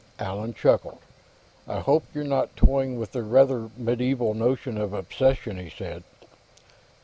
[0.17, 0.97] Allan chuckled.
[1.67, 6.03] "I hope you're not toying with the rather medieval notion of possession," he said.